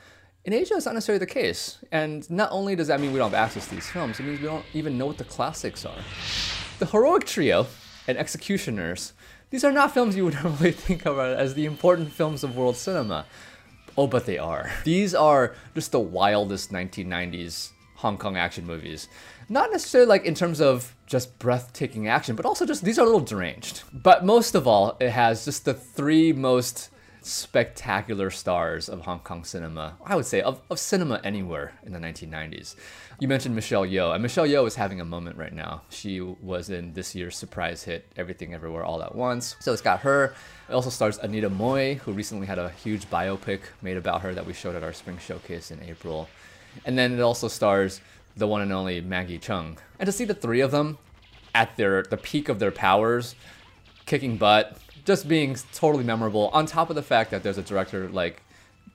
In 0.44 0.52
Asia, 0.52 0.74
it's 0.74 0.86
not 0.86 0.94
necessarily 0.94 1.20
the 1.20 1.26
case, 1.26 1.78
and 1.92 2.28
not 2.28 2.50
only 2.50 2.74
does 2.74 2.88
that 2.88 3.00
mean 3.00 3.12
we 3.12 3.20
don't 3.20 3.30
have 3.30 3.46
access 3.46 3.68
to 3.68 3.76
these 3.76 3.88
films, 3.88 4.18
it 4.18 4.24
means 4.24 4.40
we 4.40 4.46
don't 4.46 4.66
even 4.74 4.98
know 4.98 5.06
what 5.06 5.18
the 5.18 5.24
classics 5.24 5.86
are. 5.86 6.02
The 6.80 6.86
Heroic 6.86 7.26
Trio 7.26 7.68
and 8.08 8.18
Executioners 8.18 9.12
these 9.50 9.64
are 9.64 9.72
not 9.72 9.92
films 9.94 10.16
you 10.16 10.24
would 10.24 10.34
normally 10.42 10.72
think 10.72 11.06
of 11.06 11.18
as 11.18 11.54
the 11.54 11.64
important 11.64 12.12
films 12.12 12.44
of 12.44 12.56
world 12.56 12.76
cinema. 12.76 13.26
Oh, 13.96 14.06
but 14.06 14.26
they 14.26 14.38
are. 14.38 14.70
These 14.84 15.14
are 15.14 15.54
just 15.74 15.92
the 15.92 16.00
wildest 16.00 16.70
1990s 16.70 17.70
Hong 17.96 18.16
Kong 18.16 18.36
action 18.36 18.64
movies. 18.64 19.08
Not 19.48 19.72
necessarily 19.72 20.08
like 20.08 20.24
in 20.24 20.34
terms 20.34 20.60
of 20.60 20.94
just 21.06 21.38
breathtaking 21.38 22.06
action, 22.06 22.36
but 22.36 22.46
also 22.46 22.64
just 22.64 22.84
these 22.84 22.98
are 22.98 23.02
a 23.02 23.06
little 23.06 23.20
deranged. 23.20 23.82
But 23.92 24.24
most 24.24 24.54
of 24.54 24.68
all, 24.68 24.96
it 25.00 25.10
has 25.10 25.44
just 25.44 25.64
the 25.64 25.74
three 25.74 26.32
most 26.32 26.90
spectacular 27.22 28.30
stars 28.30 28.88
of 28.88 29.02
Hong 29.02 29.20
Kong 29.20 29.44
cinema, 29.44 29.96
I 30.04 30.16
would 30.16 30.26
say, 30.26 30.40
of, 30.40 30.60
of 30.70 30.78
cinema 30.78 31.20
anywhere 31.24 31.72
in 31.84 31.92
the 31.92 31.98
1990s. 31.98 32.76
You 33.20 33.28
mentioned 33.28 33.54
Michelle 33.54 33.84
Yeoh, 33.84 34.14
and 34.14 34.22
Michelle 34.22 34.46
Yeoh 34.46 34.66
is 34.66 34.76
having 34.76 35.00
a 35.00 35.04
moment 35.04 35.36
right 35.36 35.52
now. 35.52 35.82
She 35.90 36.20
was 36.20 36.70
in 36.70 36.92
this 36.94 37.14
year's 37.14 37.36
surprise 37.36 37.82
hit, 37.82 38.06
Everything 38.16 38.54
Everywhere 38.54 38.84
All 38.84 39.02
at 39.02 39.14
Once. 39.14 39.56
So 39.60 39.72
it's 39.72 39.82
got 39.82 40.00
her. 40.00 40.34
It 40.68 40.72
also 40.72 40.90
stars 40.90 41.18
Anita 41.18 41.50
Mui, 41.50 41.98
who 41.98 42.12
recently 42.12 42.46
had 42.46 42.58
a 42.58 42.70
huge 42.70 43.08
biopic 43.10 43.60
made 43.82 43.96
about 43.96 44.22
her 44.22 44.34
that 44.34 44.46
we 44.46 44.52
showed 44.52 44.76
at 44.76 44.82
our 44.82 44.92
spring 44.92 45.18
showcase 45.18 45.70
in 45.70 45.82
April. 45.82 46.28
And 46.84 46.96
then 46.96 47.12
it 47.12 47.20
also 47.20 47.48
stars 47.48 48.00
the 48.36 48.46
one 48.46 48.62
and 48.62 48.72
only 48.72 49.00
Maggie 49.00 49.38
Cheung. 49.38 49.78
And 49.98 50.06
to 50.06 50.12
see 50.12 50.24
the 50.24 50.34
three 50.34 50.60
of 50.60 50.70
them 50.70 50.98
at 51.54 51.76
their 51.76 52.02
the 52.02 52.16
peak 52.16 52.48
of 52.48 52.58
their 52.58 52.70
powers, 52.70 53.34
kicking 54.06 54.36
butt, 54.36 54.78
just 55.08 55.26
being 55.26 55.56
totally 55.72 56.04
memorable, 56.04 56.50
on 56.52 56.66
top 56.66 56.90
of 56.90 56.94
the 56.94 57.02
fact 57.02 57.30
that 57.30 57.42
there's 57.42 57.56
a 57.56 57.62
director 57.62 58.10
like 58.10 58.42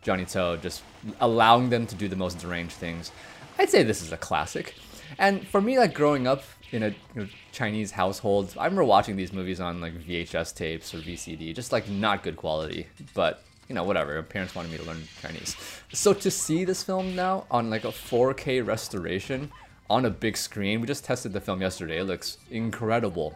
Johnnie 0.04 0.26
To 0.26 0.60
just 0.62 0.84
allowing 1.20 1.72
them 1.72 1.88
to 1.88 1.96
do 1.96 2.08
the 2.08 2.16
most 2.16 2.38
deranged 2.38 2.76
things. 2.76 3.12
I'd 3.58 3.72
say 3.72 3.82
this 3.82 4.04
is 4.04 4.12
a 4.12 4.18
classic. 4.18 4.76
And 5.18 5.46
for 5.48 5.60
me, 5.60 5.80
like 5.80 5.96
growing 5.96 6.28
up 6.28 6.44
in 6.72 6.84
a 6.84 6.90
you 6.90 6.96
know, 7.16 7.28
Chinese 7.52 7.90
household, 7.90 8.54
I 8.60 8.66
remember 8.66 8.84
watching 8.84 9.16
these 9.16 9.34
movies 9.34 9.60
on 9.60 9.82
like 9.82 9.96
VHS 9.96 10.56
tapes 10.56 10.94
or 10.94 11.00
VCD, 11.00 11.56
just 11.56 11.72
like 11.72 11.90
not 11.90 12.22
good 12.22 12.38
quality, 12.38 12.86
but 13.16 13.44
you 13.68 13.74
know, 13.74 13.84
whatever. 13.84 14.22
Parents 14.22 14.54
wanted 14.54 14.72
me 14.72 14.78
to 14.78 14.84
learn 14.84 15.02
Chinese. 15.20 15.56
So 15.94 16.14
to 16.14 16.30
see 16.30 16.64
this 16.64 16.84
film 16.84 17.16
now 17.16 17.48
on 17.50 17.72
like 17.72 17.86
a 17.86 17.92
4K 17.92 18.64
restoration 18.64 19.52
on 19.90 20.06
a 20.06 20.12
big 20.12 20.38
screen, 20.38 20.80
we 20.80 20.86
just 20.86 21.06
tested 21.06 21.34
the 21.34 21.42
film 21.42 21.60
yesterday. 21.60 22.02
It 22.02 22.04
looks 22.04 22.38
incredible. 22.52 23.36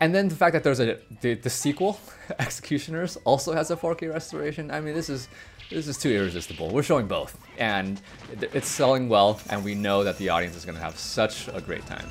And 0.00 0.14
then 0.14 0.28
the 0.28 0.34
fact 0.34 0.52
that 0.52 0.62
there's 0.62 0.80
a 0.80 0.98
the, 1.22 1.34
the 1.34 1.50
sequel, 1.50 1.98
Executioners, 2.38 3.16
also 3.24 3.54
has 3.54 3.70
a 3.70 3.76
4K 3.76 4.12
restoration. 4.12 4.70
I 4.70 4.80
mean, 4.80 4.94
this 4.94 5.08
is 5.08 5.28
this 5.70 5.88
is 5.88 5.96
too 5.96 6.10
irresistible. 6.10 6.70
We're 6.70 6.82
showing 6.82 7.06
both, 7.06 7.38
and 7.58 8.00
it's 8.40 8.68
selling 8.68 9.08
well, 9.08 9.40
and 9.48 9.64
we 9.64 9.74
know 9.74 10.04
that 10.04 10.18
the 10.18 10.28
audience 10.28 10.54
is 10.54 10.64
going 10.64 10.76
to 10.76 10.84
have 10.84 10.98
such 10.98 11.48
a 11.48 11.60
great 11.60 11.84
time. 11.86 12.06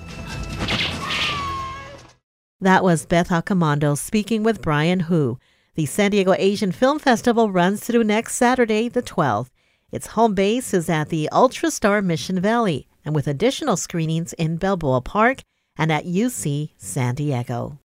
That 2.60 2.84
was 2.84 3.06
Beth 3.06 3.30
Accomando 3.30 3.98
speaking 3.98 4.42
with 4.42 4.62
Brian 4.62 5.02
Hu. 5.02 5.38
The 5.76 5.86
San 5.86 6.12
Diego 6.12 6.34
Asian 6.38 6.72
Film 6.72 7.00
Festival 7.00 7.52
runs 7.52 7.82
through 7.82 8.06
next 8.06 8.36
Saturday, 8.36 8.90
the 8.90 9.04
12th. 9.04 9.50
Its 9.92 10.08
home 10.08 10.34
base 10.34 10.74
is 10.74 10.90
at 10.90 11.10
the 11.10 11.30
Ultra 11.30 11.70
Star 11.70 12.02
Mission 12.02 12.42
Valley, 12.42 12.88
and 13.06 13.14
with 13.14 13.28
additional 13.28 13.78
screenings 13.78 14.34
in 14.34 14.58
Balboa 14.58 15.02
Park 15.02 15.44
and 15.78 15.92
at 15.92 16.06
UC 16.06 16.72
San 16.78 17.16
Diego. 17.16 17.80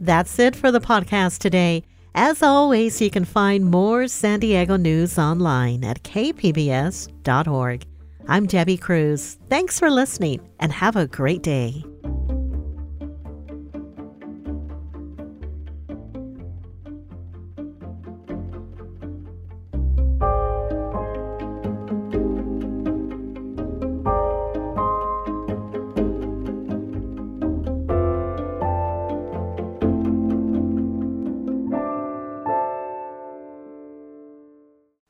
That's 0.00 0.38
it 0.38 0.56
for 0.56 0.70
the 0.70 0.80
podcast 0.80 1.38
today. 1.38 1.84
As 2.14 2.42
always, 2.42 3.00
you 3.00 3.10
can 3.10 3.24
find 3.24 3.66
more 3.66 4.08
San 4.08 4.40
Diego 4.40 4.76
news 4.76 5.18
online 5.18 5.84
at 5.84 6.02
kpbs.org. 6.02 7.86
I'm 8.26 8.46
Debbie 8.46 8.76
Cruz. 8.76 9.38
Thanks 9.48 9.78
for 9.78 9.90
listening 9.90 10.40
and 10.58 10.72
have 10.72 10.96
a 10.96 11.06
great 11.06 11.42
day. 11.42 11.84